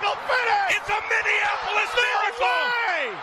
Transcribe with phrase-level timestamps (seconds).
[0.00, 0.10] me?
[0.74, 2.62] It's a Minneapolis miracle!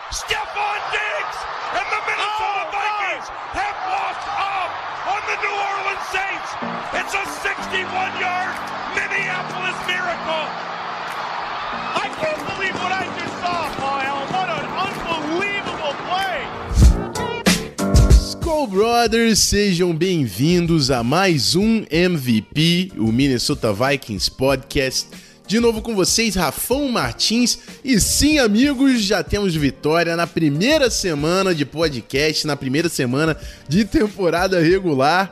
[0.08, 1.38] Stephon Diggs
[1.76, 4.70] and the Minnesota oh, Vikings have walked up
[5.08, 6.50] on the New Orleans Saints.
[6.96, 8.54] It's a 61-yard
[8.96, 10.46] Minneapolis miracle.
[11.92, 14.24] I can't believe what I just saw, Kyle.
[14.32, 16.40] What an unbelievable play!
[18.12, 25.94] Skull Brothers, sejam bem-vindos a mais um MVP, o Minnesota Vikings Podcast de novo com
[25.94, 27.58] vocês, Rafão Martins.
[27.84, 33.36] E sim, amigos, já temos vitória na primeira semana de podcast, na primeira semana
[33.68, 35.30] de temporada regular.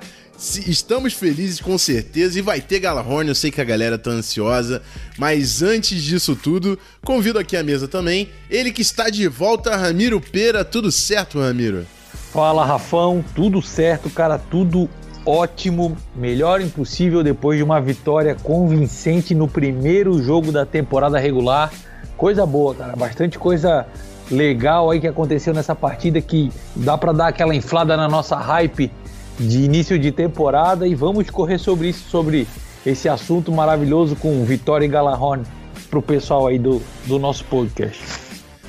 [0.66, 4.82] Estamos felizes com certeza e vai ter Galahorn, eu sei que a galera tá ansiosa,
[5.18, 10.18] mas antes disso tudo, convido aqui à mesa também ele que está de volta, Ramiro
[10.18, 10.64] Pera.
[10.64, 11.86] Tudo certo, Ramiro?
[12.32, 14.88] Fala, Rafão, tudo certo, cara, tudo
[15.24, 21.72] ótimo, melhor impossível depois de uma vitória convincente no primeiro jogo da temporada regular.
[22.16, 23.86] Coisa boa, cara, bastante coisa
[24.30, 28.90] legal aí que aconteceu nessa partida que dá para dar aquela inflada na nossa hype
[29.38, 32.46] de início de temporada e vamos correr sobre isso, sobre
[32.84, 35.44] esse assunto maravilhoso com Vitória e Galahorn
[35.90, 38.00] pro pessoal aí do, do nosso podcast.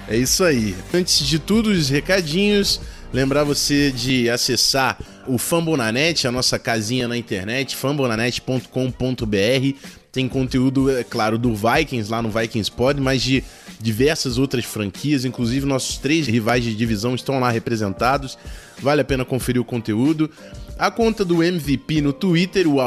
[0.10, 0.76] É isso aí.
[0.94, 2.82] Antes de tudo, os recadinhos.
[3.14, 9.78] Lembrar você de acessar o Fambonanet, a nossa casinha na internet, fambonanet.com.br.
[10.12, 13.44] Tem conteúdo, é claro, do Vikings lá no Vikings Pod, mas de
[13.82, 18.38] diversas outras franquias, inclusive nossos três rivais de divisão estão lá representados.
[18.82, 20.32] Vale a pena conferir o conteúdo.
[20.78, 22.78] A conta do MVP no Twitter, o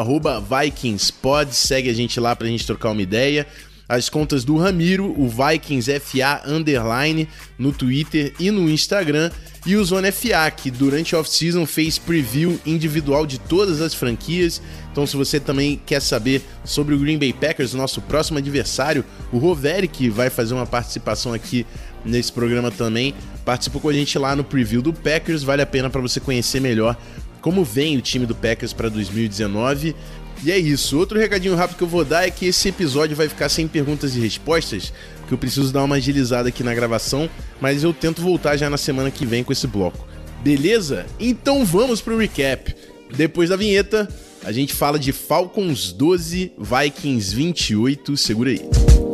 [0.40, 3.46] VikingsPod, segue a gente lá pra gente trocar uma ideia
[3.88, 9.30] as contas do Ramiro, o Vikings FA Underline, no Twitter e no Instagram,
[9.66, 14.60] e o Zona FA, que durante a off-season fez preview individual de todas as franquias.
[14.92, 19.38] Então, se você também quer saber sobre o Green Bay Packers, nosso próximo adversário, o
[19.38, 21.66] Roveri, que vai fazer uma participação aqui
[22.04, 23.14] nesse programa também,
[23.44, 25.42] participou com a gente lá no preview do Packers.
[25.42, 26.96] Vale a pena para você conhecer melhor
[27.40, 29.94] como vem o time do Packers para 2019.
[30.42, 30.98] E é isso.
[30.98, 34.16] Outro recadinho rápido que eu vou dar é que esse episódio vai ficar sem perguntas
[34.16, 34.92] e respostas,
[35.26, 37.30] que eu preciso dar uma agilizada aqui na gravação,
[37.60, 40.06] mas eu tento voltar já na semana que vem com esse bloco.
[40.42, 41.06] Beleza?
[41.18, 42.74] Então vamos pro recap.
[43.16, 44.08] Depois da vinheta,
[44.44, 48.16] a gente fala de Falcons 12, Vikings 28.
[48.16, 49.13] Segura aí.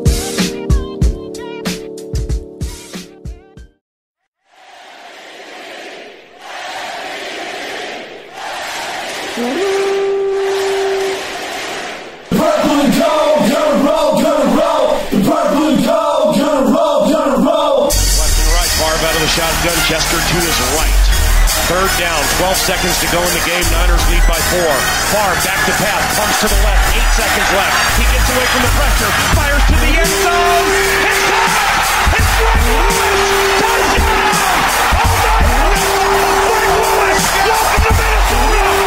[22.61, 23.65] Seconds to go in the game.
[23.73, 24.73] Niners lead by four.
[25.17, 26.93] Far back to pass, comes to the left.
[26.93, 27.77] Eight seconds left.
[27.97, 30.69] He gets away from the pressure, fires to the end zone.
[31.09, 31.57] It's caught!
[32.21, 33.65] It's Greg Lewis!
[33.65, 34.35] Touchdown!
[34.93, 35.73] Oh my God!
[35.73, 37.25] Greg Lewis!
[37.49, 38.81] Welcome to Minnesota!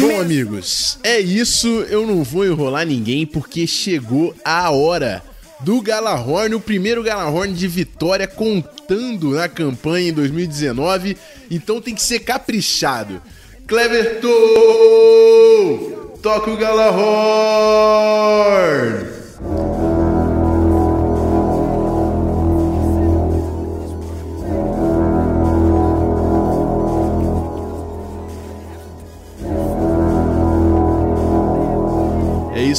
[0.00, 1.68] Bom, amigos, é isso.
[1.88, 5.22] Eu não vou enrolar ninguém porque chegou a hora
[5.62, 11.16] do Galahorn, o primeiro Galahorn de vitória contando na campanha em 2019.
[11.50, 13.20] Então tem que ser caprichado.
[13.66, 14.28] Cleverton,
[16.22, 17.60] toca o Galahorn!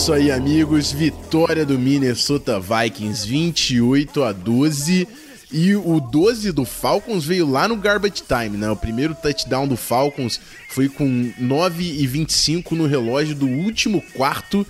[0.01, 0.91] Isso aí, amigos.
[0.91, 5.07] Vitória do Minnesota Vikings 28 a 12.
[5.51, 8.67] E o 12 do Falcons veio lá no garbage time, né?
[8.71, 14.65] O primeiro touchdown do Falcons foi com 9 e 25 no relógio do último quarto.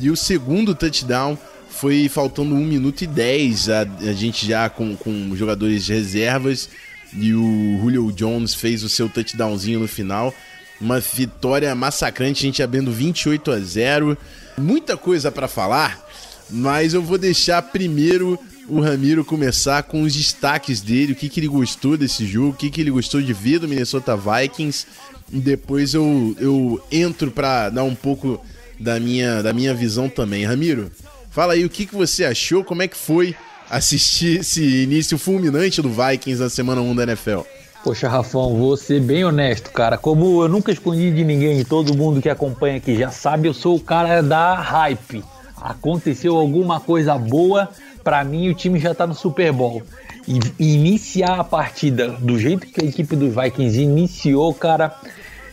[0.00, 1.36] E o segundo touchdown
[1.68, 3.70] foi faltando 1 minuto e 10.
[3.70, 6.68] A, a gente já com, com jogadores reservas.
[7.12, 10.32] E o Julio Jones fez o seu touchdownzinho no final.
[10.80, 14.18] Uma vitória massacrante, a gente abrindo 28 a 0.
[14.56, 16.06] Muita coisa para falar,
[16.50, 18.38] mas eu vou deixar primeiro
[18.68, 22.54] o Ramiro começar com os destaques dele, o que, que ele gostou desse jogo, o
[22.54, 24.86] que, que ele gostou de ver do Minnesota Vikings.
[25.32, 28.40] E depois eu, eu entro para dar um pouco
[28.78, 30.44] da minha, da minha visão também.
[30.44, 30.92] Ramiro,
[31.30, 33.34] fala aí o que, que você achou, como é que foi
[33.70, 37.40] assistir esse início fulminante do Vikings na semana 1 da NFL.
[37.84, 39.96] Poxa, Rafão, vou ser bem honesto, cara.
[39.96, 43.76] Como eu nunca escondi de ninguém, todo mundo que acompanha aqui já sabe, eu sou
[43.76, 45.24] o cara da hype.
[45.56, 47.68] Aconteceu alguma coisa boa,
[48.02, 49.82] para mim o time já tá no Super Bowl.
[50.26, 54.94] E iniciar a partida do jeito que a equipe dos Vikings iniciou, cara,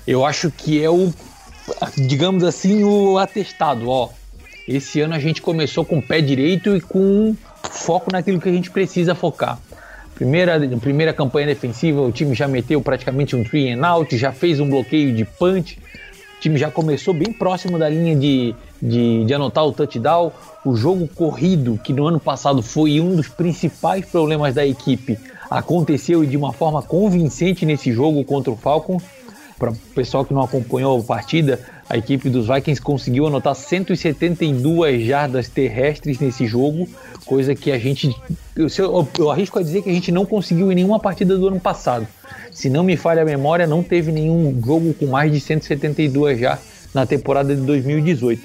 [0.05, 1.13] eu acho que é o,
[1.95, 4.09] digamos assim, o atestado, ó.
[4.67, 7.35] Esse ano a gente começou com o pé direito e com
[7.69, 9.59] foco naquilo que a gente precisa focar.
[10.15, 14.61] Primeira, primeira campanha defensiva, o time já meteu praticamente um three and out, já fez
[14.61, 15.77] um bloqueio de punch,
[16.37, 20.31] o time já começou bem próximo da linha de, de, de anotar o touchdown.
[20.63, 25.19] O jogo corrido, que no ano passado foi um dos principais problemas da equipe,
[25.49, 29.03] aconteceu de uma forma convincente nesse jogo contra o Falcons.
[29.57, 35.05] Para o pessoal que não acompanhou a partida, a equipe dos Vikings conseguiu anotar 172
[35.05, 36.87] jardas terrestres nesse jogo,
[37.25, 38.15] coisa que a gente.
[38.55, 38.67] Eu,
[39.19, 42.07] eu, arrisco a dizer que a gente não conseguiu em nenhuma partida do ano passado.
[42.51, 46.57] Se não me falha a memória, não teve nenhum jogo com mais de 172 já
[46.93, 48.41] na temporada de 2018.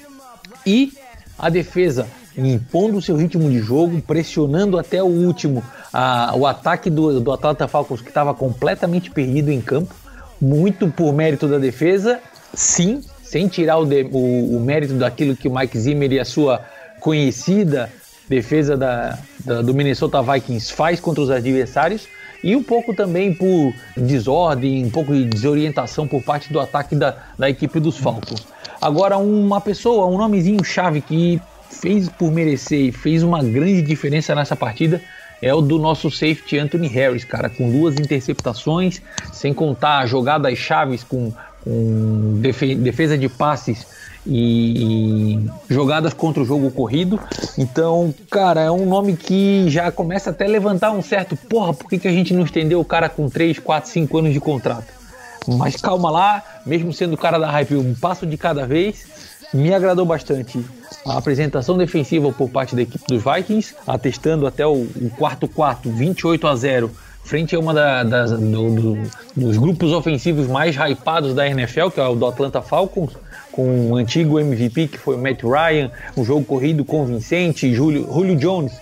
[0.65, 0.93] E
[1.37, 6.89] a defesa impondo o seu ritmo de jogo, pressionando até o último a, o ataque
[6.89, 9.93] do, do Atlanta Falcons, que estava completamente perdido em campo
[10.41, 12.19] muito por mérito da defesa,
[12.53, 16.25] sim, sem tirar o, de, o, o, mérito daquilo que o Mike Zimmer e a
[16.25, 16.65] sua
[16.99, 17.89] conhecida
[18.27, 22.09] defesa da, da, do Minnesota Vikings faz contra os adversários,
[22.43, 27.19] e um pouco também por desordem, um pouco de desorientação por parte do ataque da,
[27.39, 28.45] da equipe dos Falcons.
[28.81, 31.39] Agora, uma pessoa, um nomezinho chave que
[31.69, 35.01] fez por merecer e fez uma grande diferença nessa partida
[35.41, 39.01] é o do nosso safety Anthony Harris, cara, com duas interceptações,
[39.31, 43.85] sem contar jogadas chaves com, com defesa de passes
[44.25, 47.19] e, e, jogadas contra o jogo corrido.
[47.57, 51.89] Então, cara, é um nome que já começa até a levantar um certo, porra, por
[51.89, 55.01] que, que a gente não estendeu o cara com 3, 4, 5 anos de contrato?
[55.47, 59.05] Mas calma lá, mesmo sendo o cara da hype, um passo de cada vez,
[59.53, 60.63] me agradou bastante
[61.05, 64.87] a apresentação defensiva por parte da equipe dos Vikings, atestando até o,
[65.17, 66.91] quarto quarto, 28 a 0,
[67.23, 68.97] frente a uma da, das, do, do,
[69.35, 73.11] dos grupos ofensivos mais hypados da NFL, que é o do Atlanta Falcons,
[73.51, 78.35] com o antigo MVP que foi o Matt Ryan, um jogo corrido convincente, Julio, Julio
[78.35, 78.73] Jones,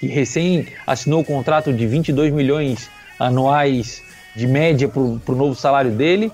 [0.00, 4.02] que recém assinou o contrato de 22 milhões anuais
[4.36, 6.30] de média para o novo salário dele,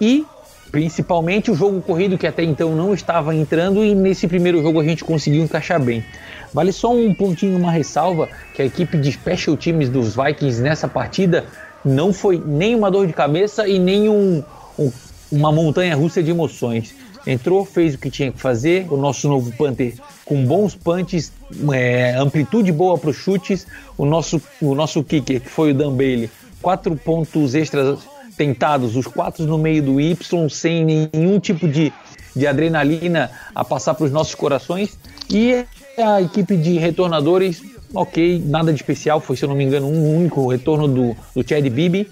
[0.00, 0.24] e
[0.72, 4.84] Principalmente o jogo corrido que até então não estava entrando e nesse primeiro jogo a
[4.84, 6.02] gente conseguiu encaixar bem.
[6.52, 10.86] Vale só um pontinho, uma ressalva, que a equipe de special teams dos Vikings nessa
[10.86, 11.44] partida
[11.84, 14.42] não foi nem uma dor de cabeça e nem um,
[14.78, 14.92] um,
[15.30, 16.94] uma montanha russa de emoções.
[17.26, 19.94] Entrou, fez o que tinha que fazer, o nosso novo Panther
[20.24, 21.32] com bons punches,
[21.72, 23.66] é, amplitude boa para os chutes,
[23.98, 28.00] o nosso, o nosso kicker, que foi o Dan Bailey, quatro pontos extras
[28.36, 31.92] tentados, os quatro no meio do Y, sem nenhum tipo de,
[32.34, 34.98] de adrenalina a passar para os nossos corações.
[35.28, 35.64] E
[35.98, 37.62] a equipe de retornadores,
[37.94, 41.48] ok, nada de especial, foi, se eu não me engano, um único retorno do, do
[41.48, 42.08] Chad Bibi,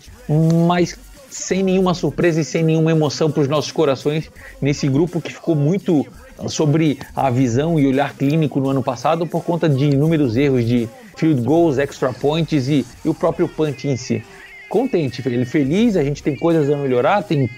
[0.66, 0.96] mas
[1.30, 4.30] sem nenhuma surpresa e sem nenhuma emoção para os nossos corações
[4.60, 6.04] nesse grupo que ficou muito
[6.48, 10.88] sobre a visão e olhar clínico no ano passado por conta de inúmeros erros de
[11.16, 14.25] field goals, extra points e, e o próprio punch em si.
[14.68, 17.50] Contente, ele feliz, a gente tem coisas a melhorar, tem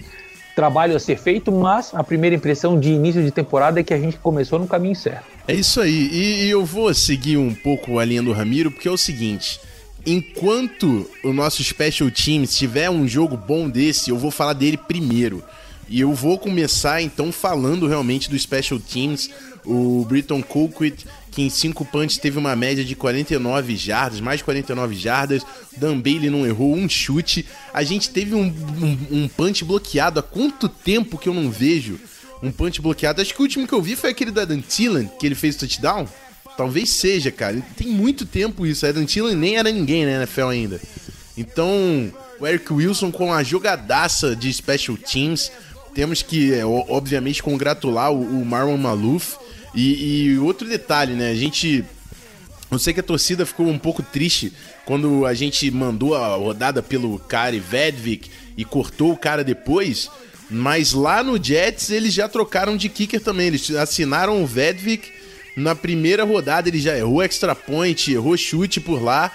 [0.55, 3.99] trabalho a ser feito, mas a primeira impressão de início de temporada é que a
[3.99, 5.25] gente começou no caminho certo.
[5.49, 8.89] É isso aí, e, e eu vou seguir um pouco a linha do Ramiro, porque
[8.89, 9.61] é o seguinte.
[10.05, 15.43] Enquanto o nosso Special Teams tiver um jogo bom desse, eu vou falar dele primeiro.
[15.89, 19.31] E eu vou começar então falando realmente do Special Teams.
[19.65, 24.45] O Britton Colquitt que em 5 punts teve uma média de 49 jardas, mais de
[24.45, 25.43] 49 jardas.
[25.77, 27.47] Dan Bailey não errou um chute.
[27.73, 30.21] A gente teve um, um, um punch bloqueado.
[30.21, 31.99] Há quanto tempo que eu não vejo
[32.43, 33.23] um punch bloqueado?
[33.23, 35.57] Acho que o último que eu vi foi aquele da Dan Thielen, que ele fez
[35.57, 36.07] touchdown.
[36.55, 37.63] Talvez seja, cara.
[37.77, 38.85] Tem muito tempo isso.
[38.85, 40.81] A Dan Thielen nem era ninguém na NFL ainda.
[41.35, 45.51] Então, o Eric Wilson com a jogadaça de special teams.
[45.95, 49.37] Temos que, é, obviamente, congratular o, Marlon Maluf
[49.75, 51.31] e, e outro detalhe, né?
[51.31, 51.85] A gente
[52.73, 54.51] eu sei que a torcida ficou um pouco triste
[54.87, 60.11] quando a gente mandou a rodada pelo Kari Vedvik e cortou o cara depois,
[60.49, 63.49] mas lá no Jets eles já trocaram de kicker também.
[63.49, 65.07] Eles assinaram o Vedvik
[65.55, 69.31] na primeira rodada, ele já errou extra point, errou chute por lá.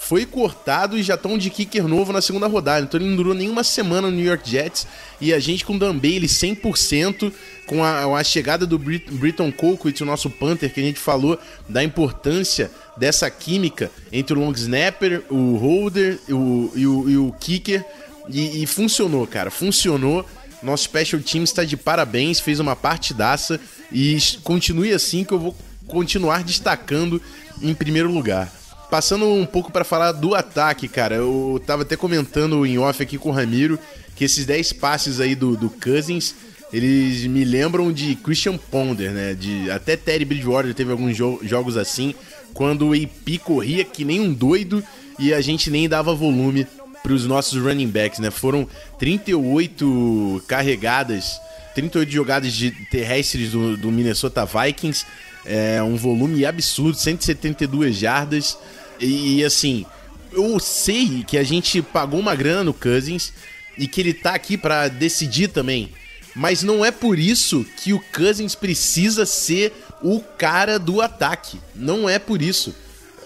[0.00, 2.84] Foi cortado e já estão de kicker novo na segunda rodada.
[2.84, 4.86] Então ele não durou nenhuma semana no New York Jets.
[5.20, 7.30] E a gente com o Dan Bailey 100%,
[7.66, 11.38] com a, a chegada do Brit Britton Colquitt, o nosso Panther, que a gente falou
[11.68, 17.32] da importância dessa química entre o long snapper, o holder o, e, o, e o
[17.38, 17.84] kicker.
[18.30, 19.50] E, e funcionou, cara.
[19.50, 20.24] Funcionou.
[20.62, 23.60] Nosso special team está de parabéns, fez uma partidaça
[23.92, 27.20] e continue assim que eu vou continuar destacando
[27.62, 28.59] em primeiro lugar.
[28.90, 33.16] Passando um pouco para falar do ataque, cara, eu tava até comentando em off aqui
[33.16, 33.78] com o Ramiro
[34.16, 36.34] que esses 10 passes aí do, do Cousins,
[36.72, 39.34] eles me lembram de Christian Ponder, né?
[39.34, 42.14] De, até Terry Bridgewater teve alguns jo jogos assim,
[42.52, 44.82] quando o AP corria que nem um doido
[45.18, 46.66] e a gente nem dava volume
[47.02, 48.30] para os nossos running backs, né?
[48.30, 48.68] Foram
[48.98, 51.40] 38 carregadas,
[51.76, 55.06] 38 jogadas de terrestres do, do Minnesota Vikings,
[55.44, 58.58] é um volume absurdo, 172 jardas.
[59.00, 59.86] E, assim,
[60.32, 63.32] eu sei que a gente pagou uma grana no Cousins
[63.76, 65.90] e que ele tá aqui para decidir também.
[66.34, 71.58] Mas não é por isso que o Cousins precisa ser o cara do ataque.
[71.74, 72.74] Não é por isso.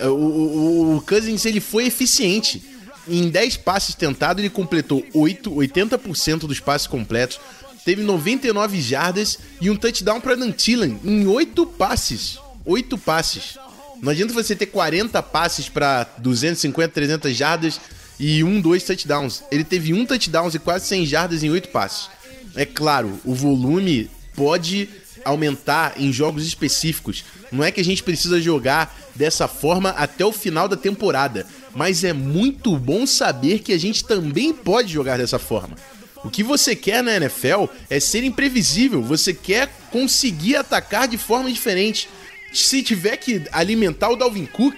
[0.00, 2.62] O, o, o Cousins ele foi eficiente.
[3.06, 7.38] Em 10 passes tentados, ele completou 8, 80% dos passes completos.
[7.84, 12.38] Teve 99 jardas e um touchdown para Dantilan em 8 passes.
[12.64, 13.58] 8 passes.
[14.02, 17.80] Não adianta você ter 40 passes para 250, 300 jardas
[18.18, 19.42] e um, dois touchdowns.
[19.50, 22.08] Ele teve um touchdown e quase 100 jardas em 8 passes.
[22.54, 24.88] É claro, o volume pode
[25.24, 27.24] aumentar em jogos específicos.
[27.50, 32.04] Não é que a gente precisa jogar dessa forma até o final da temporada, mas
[32.04, 35.76] é muito bom saber que a gente também pode jogar dessa forma.
[36.24, 41.52] O que você quer na NFL é ser imprevisível, você quer conseguir atacar de forma
[41.52, 42.08] diferente.
[42.54, 44.76] Se tiver que alimentar o Dalvin Cook,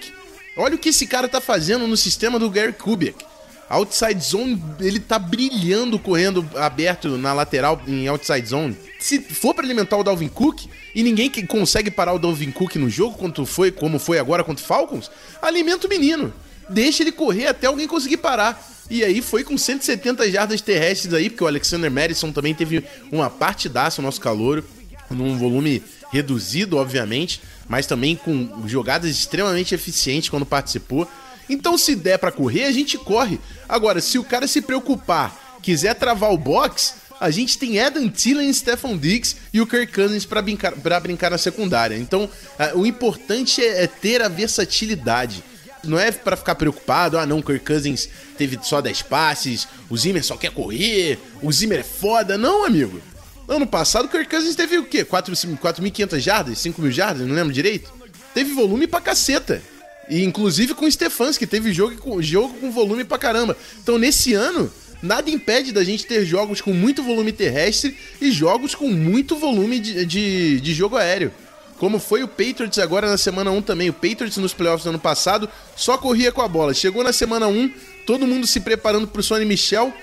[0.57, 3.23] olha o que esse cara tá fazendo no sistema do Gary Kubiak.
[3.69, 8.75] Outside zone, ele tá brilhando correndo aberto na lateral em outside zone.
[8.99, 10.65] Se for para alimentar o Dalvin Cook
[10.95, 14.43] e ninguém que consegue parar o Dalvin Cook no jogo, quanto foi, como foi agora
[14.43, 16.33] contra o Falcons, alimenta o menino.
[16.67, 18.59] Deixa ele correr até alguém conseguir parar.
[18.89, 23.29] E aí foi com 170 jardas terrestres aí, porque o Alexander Madison também teve uma
[23.29, 24.65] partidaça, o nosso calouro,
[25.11, 31.09] num volume reduzido, obviamente, mas também com jogadas extremamente eficientes quando participou.
[31.49, 33.39] Então, se der para correr, a gente corre.
[33.67, 38.51] Agora, se o cara se preocupar, quiser travar o box, a gente tem Adam Thielen,
[38.51, 41.97] Stephon Diggs e o Kirk Cousins para brincar, brincar na secundária.
[41.97, 42.29] Então,
[42.75, 45.43] o importante é, é ter a versatilidade.
[45.83, 50.23] Não é para ficar preocupado, ah não, Kirk Cousins teve só 10 passes, o Zimmer
[50.23, 52.37] só quer correr, o Zimmer é foda.
[52.37, 53.01] Não, amigo.
[53.47, 55.05] Ano passado o Kirk Cousins teve o quê?
[55.05, 56.57] 4.500 jardas?
[56.57, 57.25] 5.000 jardas?
[57.25, 57.93] Não lembro direito.
[58.33, 59.61] Teve volume pra caceta.
[60.09, 63.55] E inclusive com o Stefanski, teve jogo, jogo com volume pra caramba.
[63.81, 68.75] Então nesse ano, nada impede da gente ter jogos com muito volume terrestre e jogos
[68.75, 71.31] com muito volume de, de, de jogo aéreo.
[71.77, 73.89] Como foi o Patriots agora na semana 1 também.
[73.89, 76.73] O Patriots nos playoffs do ano passado só corria com a bola.
[76.73, 77.71] Chegou na semana 1,
[78.05, 79.93] todo mundo se preparando pro Sonny Michel.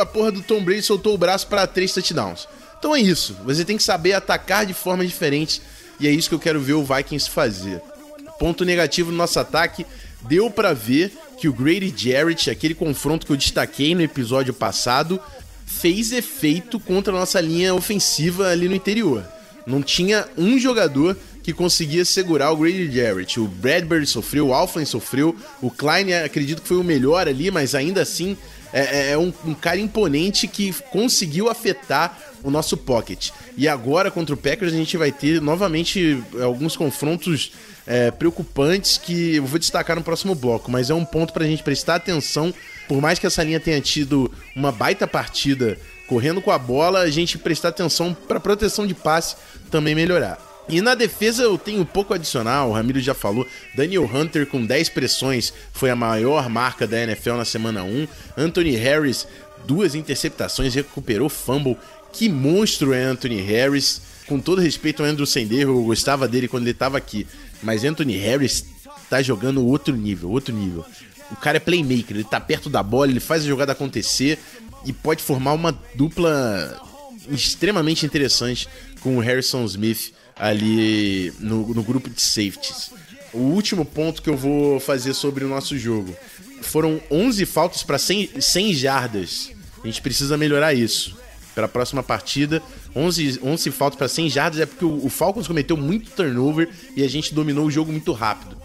[0.00, 2.48] A porra do Tom Brady soltou o braço para três touchdowns.
[2.78, 3.36] Então é isso.
[3.44, 5.60] Você tem que saber atacar de forma diferente.
[6.00, 7.82] E é isso que eu quero ver o Vikings fazer.
[8.38, 9.84] Ponto negativo no nosso ataque,
[10.22, 15.20] deu para ver que o Grady Jarrett, aquele confronto que eu destaquei no episódio passado,
[15.66, 19.24] fez efeito contra a nossa linha ofensiva ali no interior.
[19.66, 23.40] Não tinha um jogador que conseguia segurar o Grady Jarrett.
[23.40, 27.74] O Bradbury sofreu, o Alflin sofreu, o Klein acredito que foi o melhor ali, mas
[27.74, 28.36] ainda assim
[28.72, 33.30] é, é, é um, um, cara imponente que conseguiu afetar o nosso pocket.
[33.56, 37.52] E agora contra o Packers a gente vai ter novamente alguns confrontos
[37.86, 41.48] é, preocupantes que eu vou destacar no próximo bloco, mas é um ponto para a
[41.48, 42.52] gente prestar atenção.
[42.86, 47.10] Por mais que essa linha tenha tido uma baita partida correndo com a bola, a
[47.10, 49.36] gente prestar atenção para proteção de passe
[49.70, 50.38] também melhorar.
[50.68, 53.46] E na defesa eu tenho um pouco adicional, o Ramiro já falou.
[53.74, 58.06] Daniel Hunter com 10 pressões foi a maior marca da NFL na semana 1.
[58.36, 59.26] Anthony Harris,
[59.64, 61.78] duas interceptações, recuperou fumble.
[62.12, 64.02] Que monstro é Anthony Harris.
[64.26, 67.26] Com todo respeito ao Andrew Sender, eu gostava dele quando ele estava aqui.
[67.62, 68.64] Mas Anthony Harris
[69.08, 70.84] tá jogando outro nível, outro nível.
[71.30, 74.38] O cara é playmaker, ele tá perto da bola, ele faz a jogada acontecer
[74.84, 76.80] e pode formar uma dupla
[77.30, 78.68] extremamente interessante
[79.00, 82.90] com o Harrison Smith ali no, no grupo de safeties.
[83.32, 86.16] O último ponto que eu vou fazer sobre o nosso jogo.
[86.62, 89.50] Foram 11 faltas para 100, 100 jardas.
[89.82, 91.16] A gente precisa melhorar isso.
[91.58, 92.62] Para a próxima partida,
[92.94, 97.02] 11, 11 faltas para 100 jardas é porque o, o Falcons cometeu muito turnover e
[97.02, 98.56] a gente dominou o jogo muito rápido.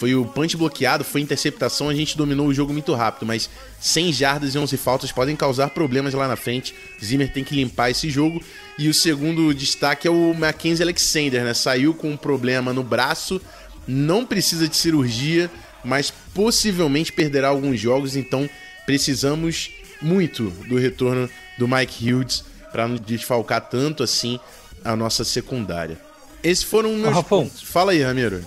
[0.00, 4.12] Foi o punch bloqueado, foi interceptação, a gente dominou o jogo muito rápido, mas 100
[4.12, 6.74] jardas e 11 faltas podem causar problemas lá na frente.
[7.00, 8.42] Zimmer tem que limpar esse jogo.
[8.76, 11.54] E o segundo destaque é o Mackenzie Alexander, né?
[11.54, 13.40] Saiu com um problema no braço,
[13.86, 15.48] não precisa de cirurgia,
[15.84, 18.50] mas possivelmente perderá alguns jogos, então
[18.86, 19.70] precisamos
[20.02, 24.40] muito do retorno do Mike Hughes para não desfalcar tanto assim
[24.82, 25.98] a nossa secundária.
[26.42, 27.62] Esses foram meus Rafão, pontos.
[27.62, 28.40] Fala aí, Ramiro.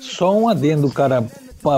[0.00, 1.24] Só um adendo, cara.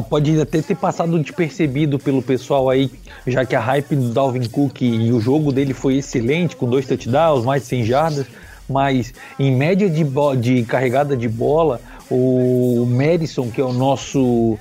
[0.09, 2.91] Pode até ter passado despercebido pelo pessoal aí,
[3.27, 6.87] já que a hype do Dalvin Cook e o jogo dele foi excelente, com dois
[6.87, 8.27] touchdowns, mais de 100 jardas,
[8.69, 10.05] mas em média de,
[10.39, 11.81] de carregada de bola,
[12.11, 14.59] o Madison, que é o nosso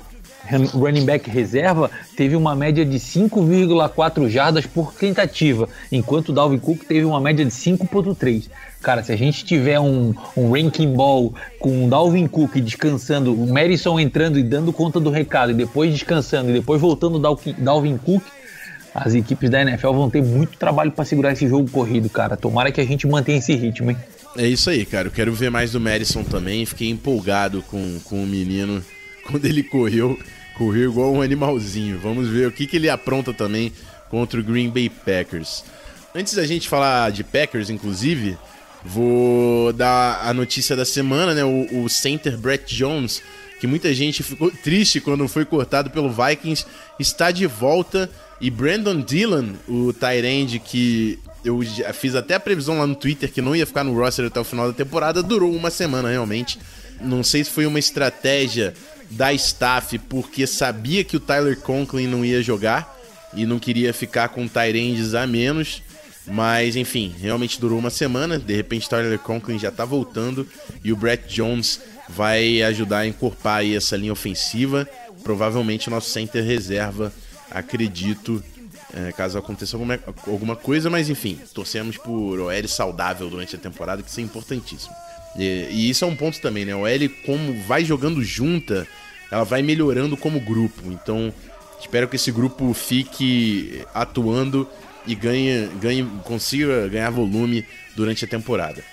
[0.73, 6.85] running back reserva, teve uma média de 5,4 jardas por tentativa, enquanto o Dalvin Cook
[6.85, 8.49] teve uma média de 5,3.
[8.81, 13.51] Cara, se a gente tiver um, um ranking ball com o Dalvin Cook descansando, o
[13.51, 17.97] Madison entrando e dando conta do recado, e depois descansando, e depois voltando o Dalvin
[17.97, 18.23] Cook,
[18.93, 22.35] as equipes da NFL vão ter muito trabalho para segurar esse jogo corrido, cara.
[22.35, 23.97] Tomara que a gente mantenha esse ritmo, hein?
[24.37, 25.07] É isso aí, cara.
[25.07, 26.65] Eu quero ver mais do Madison também.
[26.65, 28.83] Fiquei empolgado com, com o menino
[29.29, 30.17] quando ele correu.
[30.59, 31.97] Correu igual um animalzinho.
[31.97, 33.73] Vamos ver o que, que ele apronta também
[34.11, 35.63] contra o Green Bay Packers.
[36.13, 38.37] Antes da gente falar de Packers, inclusive,
[38.83, 41.43] Vou dar a notícia da semana, né?
[41.43, 43.21] O, o center Brett Jones,
[43.59, 46.65] que muita gente ficou triste quando foi cortado pelo Vikings,
[46.99, 48.09] está de volta.
[48.41, 51.59] E Brandon Dillon, o Tyrande que eu
[51.93, 54.45] fiz até a previsão lá no Twitter que não ia ficar no roster até o
[54.45, 56.57] final da temporada, durou uma semana realmente.
[57.01, 58.73] Não sei se foi uma estratégia
[59.09, 62.97] da staff porque sabia que o Tyler Conklin não ia jogar
[63.33, 65.81] e não queria ficar com Tyrandes a menos.
[66.27, 68.37] Mas, enfim, realmente durou uma semana.
[68.37, 70.47] De repente, Tyler Conklin já tá voltando
[70.83, 74.87] e o Brett Jones vai ajudar a encorpar aí essa linha ofensiva.
[75.23, 77.11] Provavelmente nosso center reserva,
[77.49, 78.43] acredito,
[78.93, 80.89] é, caso aconteça alguma, alguma coisa.
[80.89, 84.93] Mas, enfim, torcemos por OL saudável durante a temporada, que isso é importantíssimo.
[85.37, 86.75] E, e isso é um ponto também, né?
[86.75, 88.87] O OL, como vai jogando junta,
[89.31, 90.81] ela vai melhorando como grupo.
[90.87, 91.33] Então,
[91.79, 94.67] espero que esse grupo fique atuando
[95.05, 97.65] e ganhe, ganhe, consiga ganhar volume
[97.95, 98.83] durante a temporada.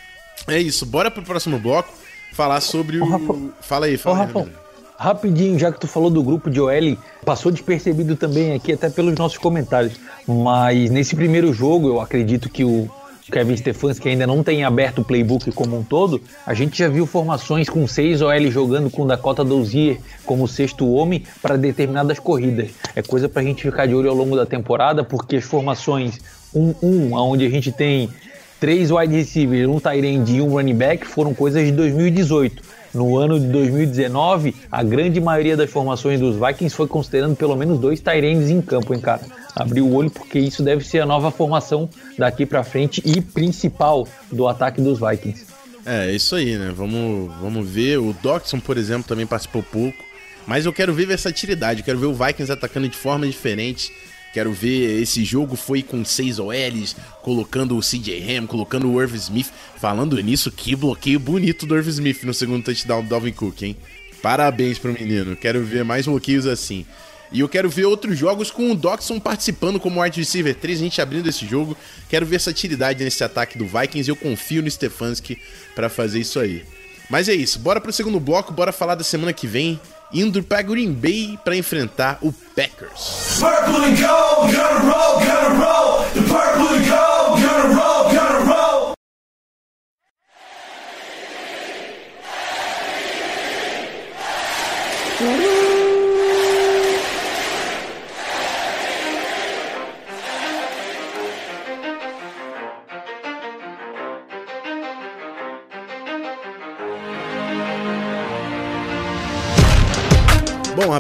[0.47, 1.93] É isso, bora pro próximo bloco
[2.33, 3.09] falar sobre o.
[3.09, 4.53] Rafa, fala aí, fala aí.
[4.99, 9.15] rapidinho, já que tu falou do grupo de OL, passou despercebido também aqui, até pelos
[9.17, 9.95] nossos comentários.
[10.27, 12.91] Mas nesse primeiro jogo, eu acredito que o
[13.31, 17.07] Kevin Stefanski ainda não tem aberto o playbook como um todo, a gente já viu
[17.07, 22.71] formações com seis OL jogando com Dakota Dozier como sexto homem para determinadas corridas.
[22.95, 26.21] É coisa para a gente ficar de olho ao longo da temporada, porque as formações
[26.55, 28.09] 1-1, onde a gente tem
[28.61, 32.76] três wide receivers, um tight end e um running back, foram coisas de 2018.
[32.97, 37.79] No ano de 2019, a grande maioria das formações dos Vikings foi considerando pelo menos
[37.79, 39.21] dois Tyrands em campo, hein, cara?
[39.55, 44.09] Abriu o olho porque isso deve ser a nova formação daqui para frente e principal
[44.33, 45.45] do ataque dos Vikings.
[45.85, 46.73] É, isso aí, né?
[46.75, 47.99] Vamos, vamos ver.
[47.99, 50.03] O Doxson, por exemplo, também participou pouco.
[50.47, 53.93] Mas eu quero ver versatilidade, eu quero ver o Vikings atacando de forma diferente
[54.37, 59.15] Quero ver esse jogo foi com seis OLs, colocando o CJ Ham, colocando o Irv
[59.15, 59.51] Smith.
[59.79, 63.75] Falando nisso, que bloqueio bonito do Irv Smith no segundo touchdown do Dalvin Cook, hein?
[64.21, 65.35] Parabéns pro menino.
[65.37, 66.85] Quero ver mais bloqueios assim.
[67.33, 70.83] E eu quero ver outros jogos com o Doxson participando como wide receiver 3, a
[70.83, 71.75] gente abrindo esse jogo.
[72.07, 75.39] Quero versatilidade nesse ataque do Vikings eu confio no Stefanski
[75.75, 76.63] para fazer isso aí.
[77.09, 79.81] Mas é isso, bora pro segundo bloco, bora falar da semana que vem
[80.13, 83.39] indo para Green Bay para enfrentar o Packers.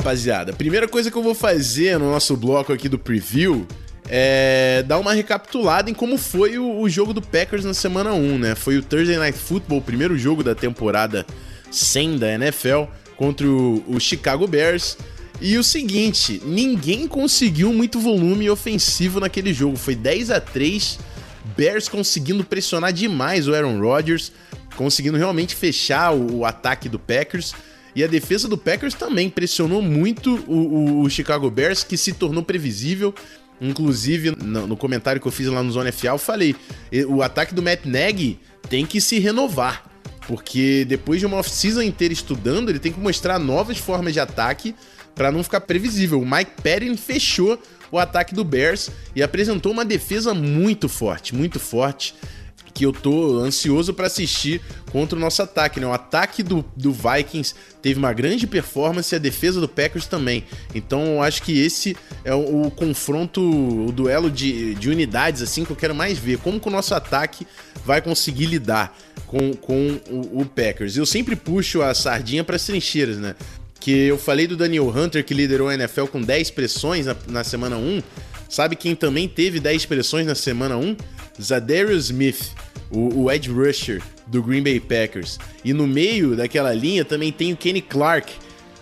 [0.06, 3.66] Rapaziada, primeira coisa que eu vou fazer no nosso bloco aqui do preview
[4.08, 8.38] é dar uma recapitulada em como foi o, o, jogo do Packers na semana 1,
[8.38, 8.54] né?
[8.54, 11.26] Foi o Thursday Night Football, o primeiro jogo da temporada
[11.72, 12.84] 100 da NFL
[13.16, 14.96] contra o, o Chicago Bears.
[15.40, 19.76] E o seguinte, ninguém conseguiu muito volume ofensivo naquele jogo.
[19.76, 21.00] Foi 10 a 3
[21.56, 24.30] Bears conseguindo pressionar demais o Aaron Rodgers,
[24.76, 27.54] conseguindo realmente fechar o, o ataque do Packers.
[27.96, 32.12] E a defesa do Packers também pressionou muito o, o, o Chicago Bears, que se
[32.12, 33.14] tornou previsível.
[33.58, 36.54] Inclusive, no, no, comentário que eu fiz lá no Zona FA, eu falei:
[37.08, 39.82] o ataque do Matt Nagy tem que se renovar.
[40.28, 44.74] porque depois de uma off-season inteira estudando, ele tem que mostrar novas formas de ataque
[45.14, 46.20] para não ficar previsível.
[46.20, 47.58] O Mike Patton fechou
[47.90, 52.14] o ataque do Bears e apresentou uma defesa muito forte, muito forte
[52.76, 54.60] que eu tô ansioso para assistir
[54.92, 55.86] contra o nosso ataque, né?
[55.86, 60.44] O ataque do, do Vikings teve uma grande performance e a defesa do Packers também.
[60.74, 65.64] Então eu acho que esse é o, o confronto, o duelo de, de unidades assim
[65.64, 66.36] que eu quero mais ver.
[66.36, 67.46] Como que o nosso ataque
[67.82, 68.94] vai conseguir lidar
[69.26, 70.98] com, com o, o Packers.
[70.98, 73.34] Eu sempre puxo a sardinha para as trincheiras, né?
[73.80, 77.42] Que eu falei do Daniel Hunter, que liderou a NFL com 10 pressões na, na
[77.42, 78.02] semana 1.
[78.50, 80.94] Sabe quem também teve 10 pressões na semana 1?
[81.40, 82.52] Zadarius Smith
[82.90, 85.38] o, o edge rusher do Green Bay Packers.
[85.64, 88.32] E no meio daquela linha também tem o Kenny Clark,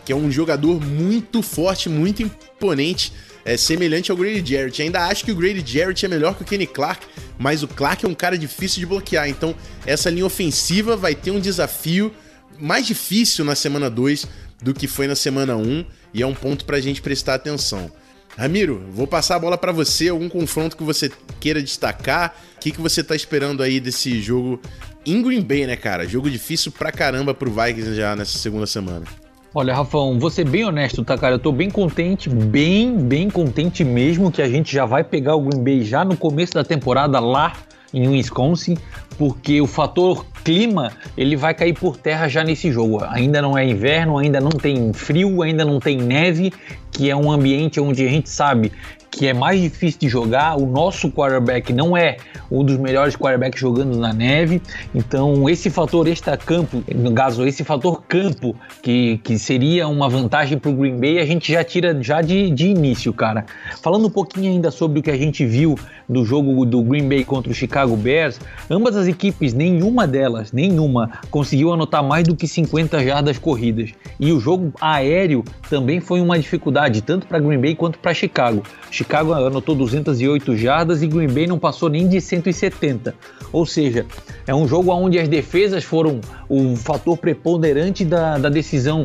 [0.04, 3.12] que é um jogador muito forte, muito imponente,
[3.44, 4.82] é semelhante ao Grady Jarrett.
[4.82, 7.06] Ainda acho que o Grady Jarrett é melhor que o Kenny Clark,
[7.38, 9.28] mas o Clark é um cara difícil de bloquear.
[9.28, 12.12] Então, essa linha ofensiva vai ter um desafio
[12.58, 14.26] mais difícil na semana 2
[14.62, 17.90] do que foi na semana 1, um, e é um ponto pra gente prestar atenção.
[18.36, 22.34] Ramiro, vou passar a bola para você, algum confronto que você queira destacar.
[22.56, 24.60] O que, que você tá esperando aí desse jogo
[25.06, 26.06] em Green Bay, né, cara?
[26.06, 29.04] Jogo difícil pra caramba pro Vikings já nessa segunda semana.
[29.54, 31.36] Olha, Rafão, vou ser bem honesto, tá, cara?
[31.36, 35.42] Eu tô bem contente, bem, bem contente mesmo que a gente já vai pegar o
[35.42, 37.52] Green Bay já no começo da temporada lá
[37.94, 38.76] em Wisconsin,
[39.16, 43.02] porque o fator clima ele vai cair por terra já nesse jogo.
[43.04, 46.52] Ainda não é inverno, ainda não tem frio, ainda não tem neve,
[46.90, 48.72] que é um ambiente onde a gente sabe
[49.14, 50.56] que é mais difícil de jogar.
[50.56, 52.16] O nosso quarterback não é
[52.50, 54.60] um dos melhores quarterbacks jogando na neve.
[54.94, 60.70] Então, esse fator extra-campo, no caso, esse fator campo, que, que seria uma vantagem para
[60.70, 63.46] o Green Bay, a gente já tira já de, de início, cara.
[63.80, 65.76] Falando um pouquinho ainda sobre o que a gente viu
[66.08, 71.10] do jogo do Green Bay contra o Chicago Bears, ambas as equipes, nenhuma delas, nenhuma,
[71.30, 73.90] conseguiu anotar mais do que 50 jardas corridas.
[74.18, 78.62] E o jogo aéreo também foi uma dificuldade, tanto para Green Bay quanto para Chicago.
[79.04, 83.14] Chicago anotou 208 jardas e Green Bay não passou nem de 170.
[83.52, 84.06] Ou seja,
[84.46, 89.04] é um jogo onde as defesas foram o fator preponderante da, da decisão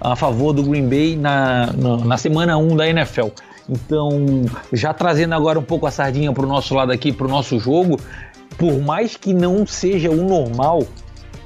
[0.00, 3.28] a favor do Green Bay na, na, na semana 1 da NFL.
[3.68, 7.30] Então, já trazendo agora um pouco a sardinha para o nosso lado aqui, para o
[7.30, 8.00] nosso jogo,
[8.56, 10.84] por mais que não seja o normal,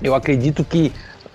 [0.02, 0.92] eu acredito que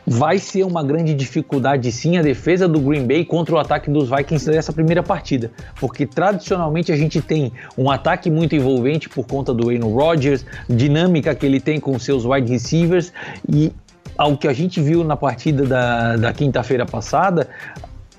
[0.10, 4.10] vai ser uma grande dificuldade sim a defesa do Green Bay contra o ataque dos
[4.10, 9.54] Vikings nessa primeira partida, porque tradicionalmente a gente tem um ataque muito envolvente por conta
[9.54, 13.14] do Aaron Rodgers, dinâmica que ele tem com seus wide receivers.
[13.48, 13.72] E
[14.18, 17.48] ao que a gente viu na partida da, da quinta-feira passada,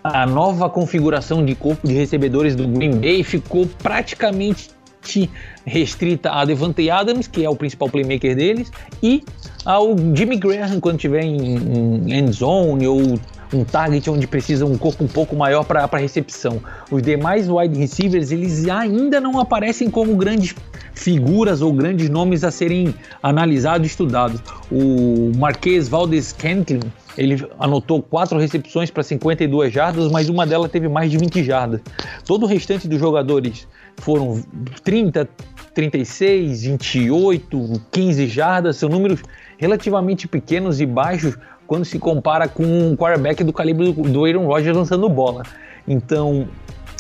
[0.05, 4.70] a nova configuração de corpo de recebedores do Green Bay ficou praticamente
[5.64, 8.70] restrita a Devante Adams, que é o principal playmaker deles,
[9.02, 9.22] e
[9.64, 13.18] ao Jimmy Graham quando tiver em, em end zone ou
[13.52, 16.60] um target onde precisa um corpo um pouco maior para recepção.
[16.90, 20.54] Os demais wide receivers eles ainda não aparecem como grandes
[20.94, 24.40] figuras ou grandes nomes a serem analisados e estudados.
[24.70, 26.80] O Marquês Valdez Cantlin
[27.18, 31.80] ele anotou quatro recepções para 52 jardas, mas uma delas teve mais de 20 jardas.
[32.24, 33.66] Todo o restante dos jogadores
[33.98, 34.42] foram
[34.83, 35.29] 30,
[35.74, 39.22] 36, 28, 15 jardas, são números
[39.59, 44.76] relativamente pequenos e baixos quando se compara com um quarterback do calibre do Aaron Rodgers
[44.76, 45.44] lançando bola.
[45.87, 46.48] Então,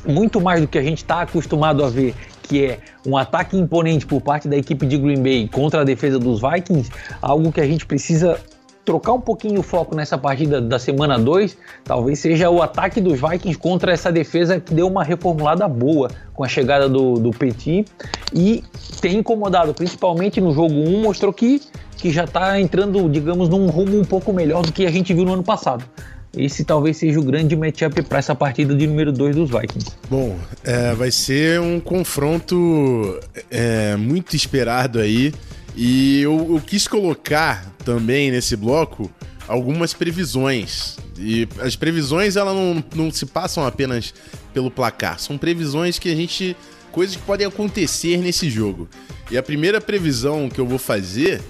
[0.06, 4.06] muito mais do que a gente está acostumado a ver, que é um ataque imponente
[4.06, 7.66] por parte da equipe de Green Bay contra a defesa dos Vikings, algo que a
[7.66, 8.38] gente precisa
[8.90, 13.20] trocar um pouquinho o foco nessa partida da semana 2, talvez seja o ataque dos
[13.20, 17.84] Vikings contra essa defesa que deu uma reformulada boa com a chegada do, do Petit
[18.34, 18.64] e
[19.00, 21.62] tem incomodado, principalmente no jogo 1, mostrou que,
[21.96, 25.24] que já está entrando, digamos, num rumo um pouco melhor do que a gente viu
[25.24, 25.84] no ano passado.
[26.36, 29.92] Esse talvez seja o grande matchup para essa partida de número 2 dos Vikings.
[30.08, 35.32] Bom, é, vai ser um confronto é, muito esperado aí.
[35.76, 39.10] E eu, eu quis colocar também nesse bloco
[39.46, 40.96] algumas previsões.
[41.18, 44.14] E as previsões elas não, não se passam apenas
[44.52, 46.56] pelo placar, são previsões que a gente.
[46.90, 48.88] coisas que podem acontecer nesse jogo.
[49.30, 51.40] E a primeira previsão que eu vou fazer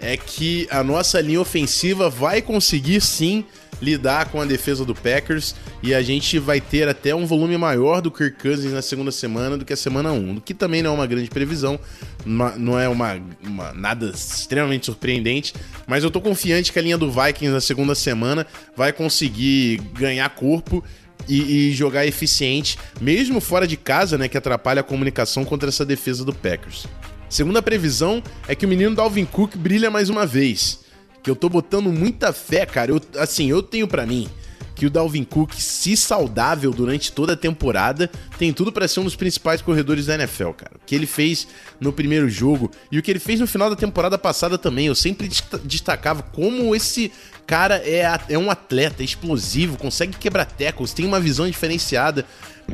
[0.00, 3.44] é que a nossa linha ofensiva vai conseguir sim
[3.80, 8.00] lidar com a defesa do Packers e a gente vai ter até um volume maior
[8.00, 10.90] do Kirk Cousins na segunda semana do que a semana 1, o que também não
[10.92, 11.78] é uma grande previsão,
[12.24, 15.54] não é uma, uma, nada extremamente surpreendente,
[15.86, 20.28] mas eu tô confiante que a linha do Vikings na segunda semana vai conseguir ganhar
[20.30, 20.84] corpo
[21.28, 25.84] e, e, jogar eficiente, mesmo fora de casa, né, que atrapalha a comunicação contra essa
[25.84, 26.86] defesa do Packers.
[27.30, 30.80] Segunda previsão é que o menino Dalvin Cook brilha mais uma vez
[31.22, 32.90] que eu tô botando muita fé, cara.
[32.90, 34.28] Eu, assim, eu tenho para mim
[34.74, 39.04] que o Dalvin Cook, se saudável durante toda a temporada, tem tudo para ser um
[39.04, 40.72] dos principais corredores da NFL, cara.
[40.74, 41.46] O que ele fez
[41.78, 44.94] no primeiro jogo e o que ele fez no final da temporada passada também, eu
[44.94, 45.30] sempre
[45.64, 47.12] destacava como esse
[47.46, 52.24] cara é, é um atleta explosivo, consegue quebrar tackles, tem uma visão diferenciada.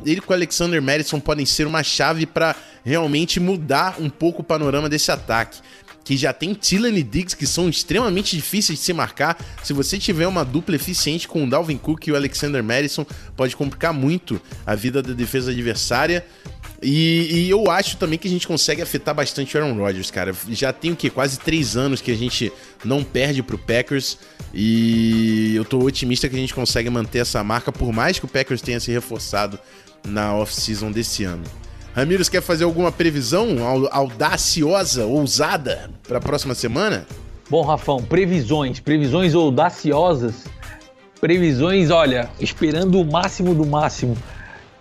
[0.05, 2.55] Ele com o Alexander Madison podem ser uma chave para
[2.85, 5.61] realmente mudar um pouco o panorama desse ataque
[6.07, 9.37] que já tem Tillan e Diggs, que são extremamente difíceis de se marcar.
[9.65, 13.05] Se você tiver uma dupla eficiente com o Dalvin Cook e o Alexander Madison,
[13.37, 16.25] pode complicar muito a vida da defesa adversária.
[16.81, 20.33] E, e, eu acho também que a gente consegue afetar bastante o Aaron Rodgers, cara.
[20.51, 21.11] Já tem o que?
[21.11, 22.53] Quase três anos que a gente
[22.85, 24.17] não perde pro Packers.
[24.55, 28.29] E eu tô otimista que a gente consegue manter essa marca, por mais que o
[28.29, 29.59] Packers tenha se reforçado
[30.05, 31.45] na off-season desse ano.
[31.95, 33.57] Ramires quer fazer alguma previsão
[33.91, 37.07] audaciosa, ousada para a próxima semana?
[37.49, 40.45] Bom, Rafão, previsões, previsões audaciosas,
[41.21, 44.17] previsões, olha, esperando o máximo do máximo.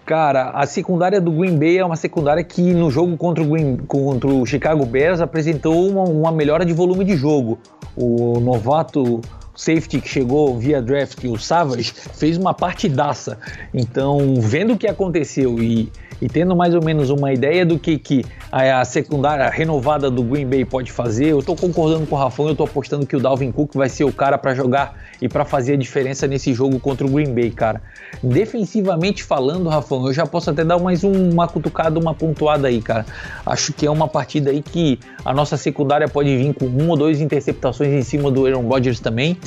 [0.05, 3.77] Cara, a secundária do Green Bay é uma secundária que no jogo contra o, Green,
[3.77, 7.57] contra o Chicago Bears apresentou uma, uma melhora de volume de jogo.
[7.95, 9.21] O novato
[9.55, 13.39] safety que chegou via draft, o Savage, fez uma partidaça.
[13.73, 15.91] Então, vendo o que aconteceu e
[16.21, 20.47] e tendo mais ou menos uma ideia do que, que a, secundária renovada do Green
[20.47, 23.51] Bay pode fazer, eu estou concordando com o Rafão, eu estou apostando que o Dalvin
[23.51, 27.05] Cook vai ser o cara para jogar e para fazer a diferença nesse jogo contra
[27.05, 27.81] o Green Bay, cara.
[28.23, 33.05] Defensivamente falando, Rafão, eu já posso até dar mais uma cutucada, uma pontuada aí, cara.
[33.45, 36.97] Acho que é uma partida aí que a nossa secundária pode vir com uma ou
[36.97, 39.37] duas interceptações em cima do Aaron Rodgers também,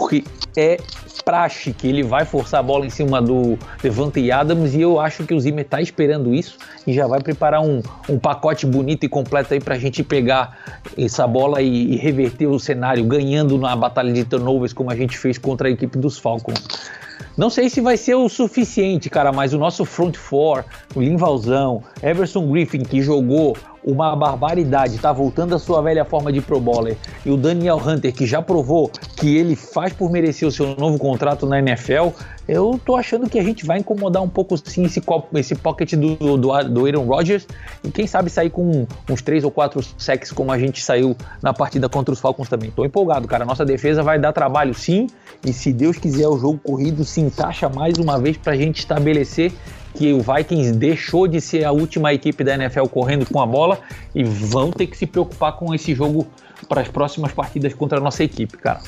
[0.00, 0.24] porque
[0.56, 0.78] é
[1.26, 5.24] praxe que ele vai forçar a bola em cima do Levante Adams e eu acho
[5.24, 9.08] que o Zimmer está esperando isso e já vai preparar um, um pacote bonito e
[9.10, 13.76] completo aí para a gente pegar essa bola e, e, reverter o cenário, ganhando na
[13.76, 16.64] batalha de turnovers como a gente fez contra a equipe dos Falcons.
[17.36, 21.82] Não sei se vai ser o suficiente, cara, mas o nosso front four, o Linvalzão,
[22.02, 25.12] Everson Griffin, que jogou uma barbaridade, tá?
[25.12, 28.90] Voltando à sua velha forma de pro bowler, e o Daniel Hunter, que já provou
[29.16, 32.08] que ele faz por merecer o seu novo contrato na NFL,
[32.50, 35.00] eu tô achando que a gente vai incomodar um pouco sim esse,
[35.34, 37.46] esse pocket do, do, do Aaron Rodgers,
[37.84, 41.54] e quem sabe sair com uns três ou quatro sacks como a gente saiu na
[41.54, 42.72] partida contra os Falcons também.
[42.72, 43.44] Tô empolgado, cara.
[43.44, 45.06] Nossa defesa vai dar trabalho sim,
[45.46, 49.52] e se Deus quiser o jogo corrido se encaixa mais uma vez pra gente estabelecer
[49.94, 53.78] que o Vikings deixou de ser a última equipe da NFL correndo com a bola
[54.12, 56.26] e vão ter que se preocupar com esse jogo
[56.68, 58.80] para as próximas partidas contra a nossa equipe, cara.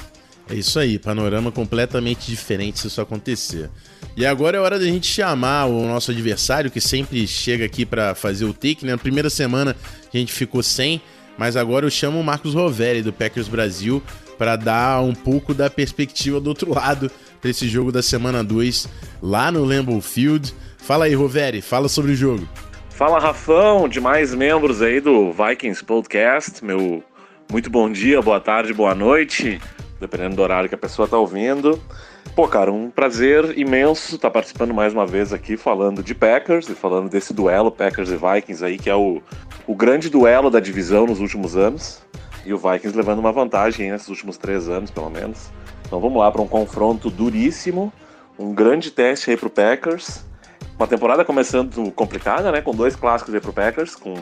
[0.52, 3.70] É isso aí, panorama completamente diferente se isso acontecer.
[4.14, 8.14] E agora é hora da gente chamar o nosso adversário, que sempre chega aqui para
[8.14, 8.92] fazer o take, né?
[8.92, 9.74] Na primeira semana
[10.12, 11.00] a gente ficou sem,
[11.38, 14.02] mas agora eu chamo o Marcos Roveri, do Packers Brasil,
[14.36, 17.10] para dar um pouco da perspectiva do outro lado
[17.40, 18.86] para esse jogo da semana 2
[19.22, 20.54] lá no Lambeau Field.
[20.76, 22.46] Fala aí, Roveri, fala sobre o jogo.
[22.90, 26.62] Fala, Rafão, demais membros aí do Vikings Podcast.
[26.62, 27.02] Meu
[27.50, 29.60] muito bom dia, boa tarde, boa noite,
[30.02, 31.80] dependendo do horário que a pessoa tá ouvindo.
[32.36, 36.68] Pô, cara, um prazer imenso estar tá participando mais uma vez aqui falando de Packers
[36.68, 39.22] e falando desse duelo Packers e Vikings aí, que é o,
[39.66, 42.02] o grande duelo da divisão nos últimos anos.
[42.44, 45.50] E o Vikings levando uma vantagem nesses últimos três anos, pelo menos.
[45.86, 47.92] Então vamos lá para um confronto duríssimo,
[48.38, 50.24] um grande teste aí pro Packers.
[50.76, 52.60] Uma temporada começando complicada, né?
[52.60, 54.14] Com dois clássicos aí pro Packers, com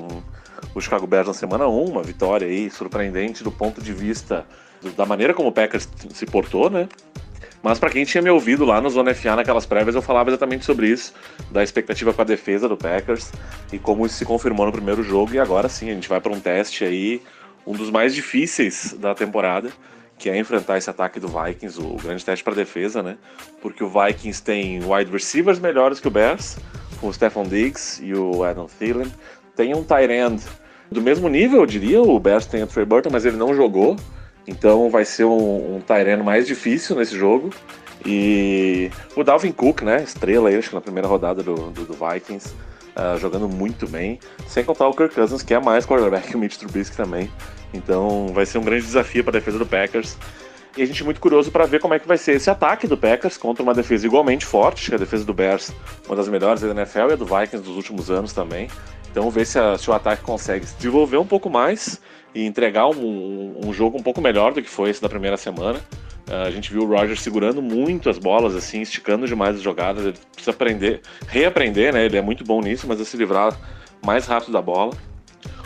[0.75, 4.46] o Chicago Bears na semana 1, uma vitória aí surpreendente do ponto de vista
[4.96, 6.88] da maneira como o Packers se portou, né?
[7.62, 10.64] Mas para quem tinha me ouvido lá no Zona FA naquelas prévias, eu falava exatamente
[10.64, 11.12] sobre isso,
[11.51, 13.31] da expectativa com a defesa do Packers
[13.70, 15.35] e como isso se confirmou no primeiro jogo.
[15.35, 17.23] E agora sim, a gente vai para um teste aí,
[17.66, 19.70] um dos mais difíceis da temporada,
[20.18, 23.18] que é enfrentar esse ataque do Vikings, o grande teste para defesa, né?
[23.61, 26.57] Porque o Vikings tem wide receivers melhores que o Bears,
[26.99, 29.11] com o Stephon Diggs e o Adam Thielen.
[29.61, 30.42] Tem um tight end
[30.90, 33.94] do mesmo nível, eu diria, o Bears tem o Trey Burton, mas ele não jogou,
[34.49, 37.51] então vai ser um, um tight end mais difícil nesse jogo.
[38.03, 42.55] E o Dalvin Cook, né, estrela acho que na primeira rodada do, do, do Vikings,
[42.96, 44.18] uh, jogando muito bem,
[44.49, 47.31] sem contar o Kirk Cousins, que é mais quarterback que o Mitch Trubisky também.
[47.75, 50.16] Então vai ser um grande desafio para a defesa do Packers.
[50.76, 52.87] E a gente é muito curioso para ver como é que vai ser esse ataque
[52.87, 55.72] do Packers contra uma defesa igualmente forte, que é a defesa do Bears,
[56.06, 58.68] uma das melhores da NFL e a do Vikings dos últimos anos também.
[59.11, 62.00] Então ver se, a, se o ataque consegue se desenvolver um pouco mais
[62.35, 65.37] e entregar um, um, um, jogo um pouco melhor do que foi esse da primeira
[65.37, 65.80] semana.
[66.28, 70.04] Uh, a gente viu o Rogers segurando muito as bolas, assim, esticando demais as jogadas.
[70.04, 72.04] Ele precisa aprender, reaprender, né?
[72.04, 73.59] Ele é muito bom nisso, mas a se livrar
[74.04, 74.92] mais rápido da bola.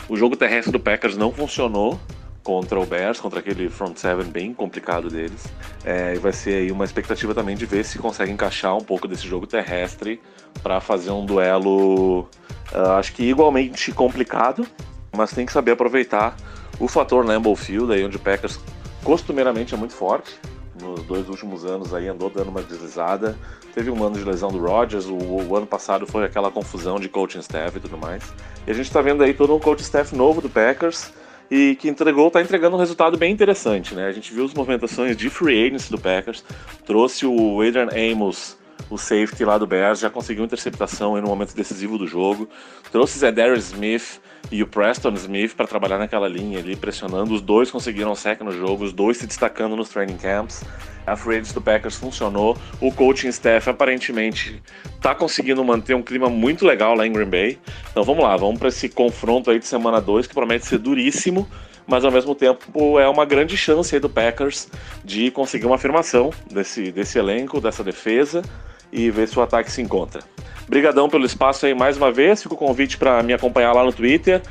[0.09, 1.99] O jogo terrestre do Packers não funcionou
[2.45, 5.47] contra o Bears, contra aquele front seven bem complicado deles.
[5.83, 9.07] É, e vai ser aí uma expectativa também de ver se consegue encaixar um pouco
[9.07, 10.21] desse jogo terrestre
[10.61, 12.29] para fazer um duelo,
[12.71, 14.65] uh, acho que igualmente complicado,
[15.11, 16.37] mas tem que saber aproveitar
[16.79, 18.59] o fator Lambeau Field, aí onde o Packers
[19.03, 20.39] costumeiramente é muito forte.
[20.79, 23.35] Nos dois últimos anos aí andou dando uma deslizada.
[23.73, 27.09] Teve um ano de lesão do Rodgers, o, o ano passado foi aquela confusão de
[27.09, 28.23] coaching staff e tudo mais.
[28.67, 31.11] E a gente está vendo aí todo um coaching staff novo do Packers
[31.49, 34.07] e que entregou, tá entregando um resultado bem interessante, né?
[34.07, 36.43] A gente viu as movimentações de free agency do Packers,
[36.85, 38.57] trouxe o Adrian Amos,
[38.89, 42.47] o safety lá do Bears, já conseguiu interceptação no momento decisivo do jogo,
[42.91, 44.19] trouxe Zedarius Smith
[44.51, 48.51] e o Preston Smith para trabalhar naquela linha ali, pressionando, os dois conseguiram sec no
[48.51, 50.63] jogo, os dois se destacando nos training camps.
[51.05, 54.61] A free do Packers funcionou, o coaching staff aparentemente
[54.99, 57.59] tá conseguindo manter um clima muito legal lá em Green Bay.
[57.91, 61.47] Então vamos lá, vamos para esse confronto aí de semana 2 que promete ser duríssimo,
[61.85, 64.67] mas ao mesmo tempo é uma grande chance do Packers
[65.03, 68.41] de conseguir uma afirmação desse, desse elenco, dessa defesa
[68.95, 70.21] e ver se o ataque se encontra.
[70.67, 73.93] Brigadão pelo espaço aí mais uma vez, fica o convite para me acompanhar lá no
[73.93, 74.41] Twitter,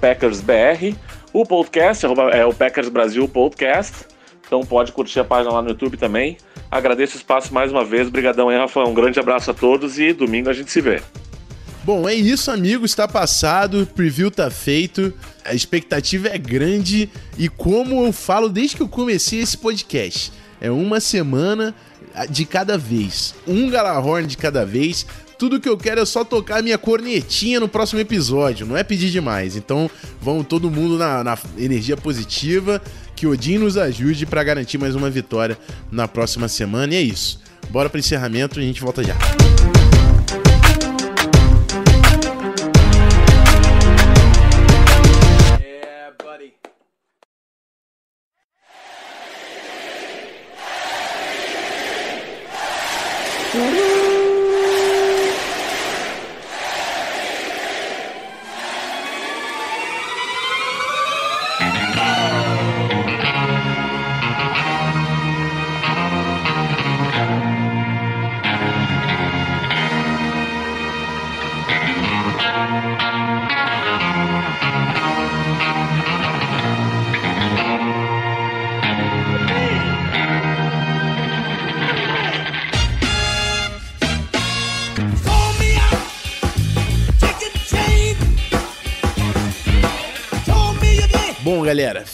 [0.00, 0.96] PackersBR,
[1.32, 4.06] o podcast, arroba, é o Packers Brasil Podcast,
[4.46, 6.36] então pode curtir a página lá no YouTube também.
[6.70, 8.08] Agradeço o espaço mais uma vez.
[8.08, 8.80] Obrigadão aí, Rafa.
[8.84, 11.00] Um grande abraço a todos e domingo a gente se vê.
[11.84, 12.84] Bom, é isso, amigo.
[12.84, 15.12] Está passado, o preview tá feito,
[15.44, 20.70] a expectativa é grande e como eu falo desde que eu comecei esse podcast, é
[20.70, 21.74] uma semana
[22.28, 25.06] de cada vez, um Galahorn de cada vez.
[25.36, 29.10] Tudo que eu quero é só tocar minha cornetinha no próximo episódio, não é pedir
[29.10, 29.56] demais.
[29.56, 32.80] Então, vamos todo mundo na, na energia positiva
[33.16, 35.58] que Odin nos ajude para garantir mais uma vitória
[35.90, 36.94] na próxima semana.
[36.94, 37.40] E é isso.
[37.70, 39.14] Bora para encerramento a gente volta já.
[39.14, 39.53] galera,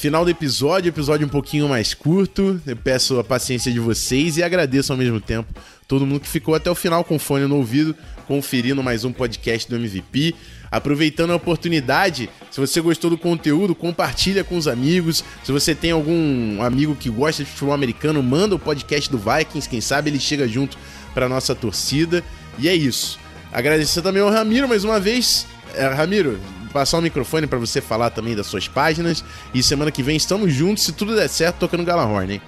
[0.01, 2.59] final do episódio, episódio um pouquinho mais curto.
[2.67, 5.53] Eu peço a paciência de vocês e agradeço ao mesmo tempo
[5.87, 7.95] todo mundo que ficou até o final com fone no ouvido,
[8.27, 10.35] conferindo mais um podcast do MVP.
[10.71, 15.23] Aproveitando a oportunidade, se você gostou do conteúdo, compartilha com os amigos.
[15.45, 19.69] Se você tem algum amigo que gosta de futebol americano, manda o podcast do Vikings,
[19.69, 20.79] quem sabe ele chega junto
[21.13, 22.25] para nossa torcida.
[22.59, 23.19] E é isso.
[23.53, 25.47] Agradecer também ao Ramiro mais uma vez.
[25.75, 26.41] É, Ramiro,
[26.73, 29.25] passar o microfone para você falar também das suas páginas.
[29.53, 32.43] E semana que vem estamos juntos, se tudo der certo, tocando Galahorn, hein?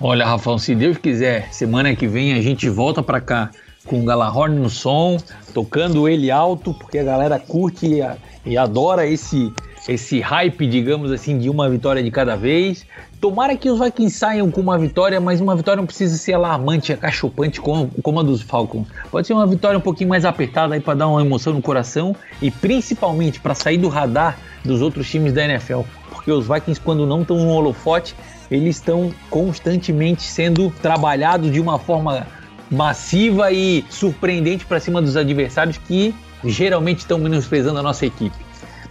[0.00, 3.50] Olha, Rafão, se Deus quiser, semana que vem a gente volta para cá
[3.84, 5.18] com o Galahorn no som,
[5.54, 9.52] tocando ele alto, porque a galera curte e, e adora esse
[9.88, 12.86] esse hype, digamos assim, de uma vitória de cada vez.
[13.20, 16.92] Tomara que os Vikings saiam com uma vitória, mas uma vitória não precisa ser alarmante,
[16.92, 18.86] acachopante como, como a dos Falcons.
[19.10, 22.14] Pode ser uma vitória um pouquinho mais apertada aí para dar uma emoção no coração
[22.40, 25.80] e principalmente para sair do radar dos outros times da NFL.
[26.10, 28.14] Porque os Vikings, quando não estão no holofote,
[28.50, 32.26] eles estão constantemente sendo trabalhados de uma forma
[32.70, 36.14] massiva e surpreendente para cima dos adversários que
[36.44, 38.36] geralmente estão menosprezando a nossa equipe.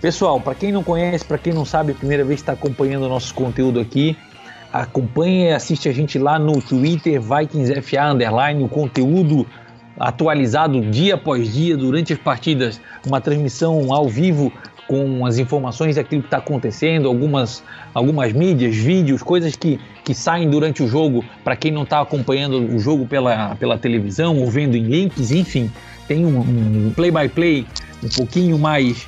[0.01, 3.09] Pessoal, para quem não conhece, para quem não sabe, a primeira vez está acompanhando o
[3.09, 4.17] nosso conteúdo aqui,
[4.73, 9.45] acompanhe e assiste a gente lá no Twitter, VikingsFA Underline, o conteúdo
[9.99, 14.51] atualizado dia após dia durante as partidas, uma transmissão ao vivo
[14.87, 20.49] com as informações daquilo que está acontecendo, algumas, algumas mídias, vídeos, coisas que, que saem
[20.49, 21.23] durante o jogo.
[21.43, 25.71] Para quem não está acompanhando o jogo pela, pela televisão ou vendo em links, enfim,
[26.07, 27.65] tem um play-by-play -play
[28.03, 29.07] um pouquinho mais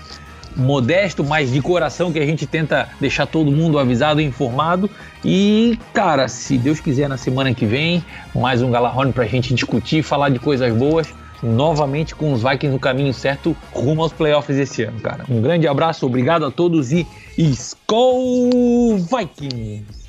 [0.55, 4.89] modesto, mas de coração que a gente tenta deixar todo mundo avisado e informado.
[5.23, 8.03] E, cara, se Deus quiser, na semana que vem,
[8.35, 12.79] mais um Galahorn pra gente discutir, falar de coisas boas, novamente com os Vikings no
[12.79, 15.25] caminho certo rumo aos playoffs esse ano, cara.
[15.29, 17.05] Um grande abraço, obrigado a todos e
[17.37, 20.03] Skol Vikings!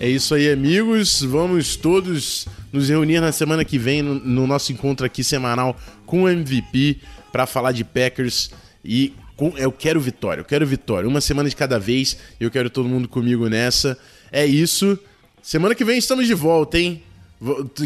[0.00, 1.22] É isso aí, amigos.
[1.22, 6.22] Vamos todos nos reunir na semana que vem no, no nosso encontro aqui semanal com
[6.22, 6.98] o MVP
[7.32, 8.52] para falar de Packers
[8.84, 9.12] e
[9.56, 11.08] Eu quero vitória, eu quero vitória.
[11.08, 13.96] Uma semana de cada vez, eu quero todo mundo comigo nessa.
[14.32, 14.98] É isso.
[15.42, 17.02] Semana que vem estamos de volta, hein?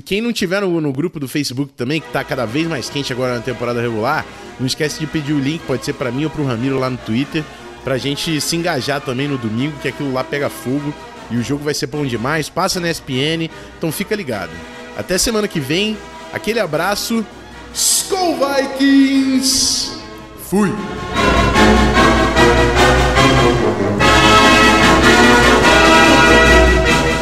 [0.07, 3.13] Quem não tiver no, no, grupo do Facebook também, que tá cada vez mais quente
[3.13, 4.25] agora na temporada regular,
[4.59, 6.97] não esquece de pedir o link, pode ser para mim ou pro Ramiro lá no
[6.97, 7.45] Twitter,
[7.85, 10.95] pra gente se engajar também no domingo, que aquilo lá pega fogo
[11.31, 12.49] e o jogo vai ser bom demais.
[12.49, 14.53] Passa na ESPN, então fica ligado.
[14.97, 15.99] Até semana que vem,
[16.33, 17.25] aquele abraço.
[17.75, 19.92] Skull Vikings!
[20.53, 20.69] Fui!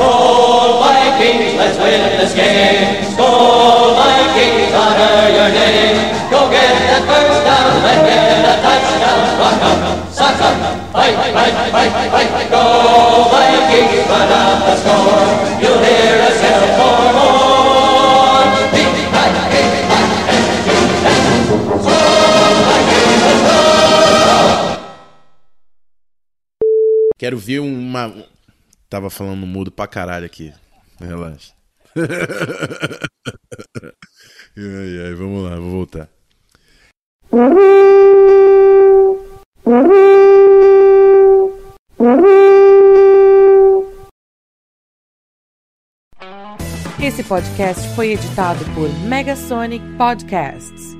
[0.00, 3.06] Oh, Skol Vikings, let's win this game.
[3.14, 6.10] Oh, Skol Vikings, honor your name.
[6.26, 6.74] Go get
[7.06, 9.22] first down, let get a touchdown.
[9.46, 12.50] Up, up, fight, fight, fight, fight.
[12.50, 15.69] Go Vikings, run up the score.
[27.20, 28.10] Quero ver uma
[28.88, 30.54] Tava falando mudo pra caralho aqui.
[30.98, 31.52] Relaxa.
[31.94, 32.06] ai,
[35.04, 36.08] ai, vamos lá, vou voltar.
[47.02, 50.99] Esse podcast foi editado por Megasonic Podcasts.